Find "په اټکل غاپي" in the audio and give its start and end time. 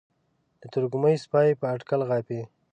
1.59-2.41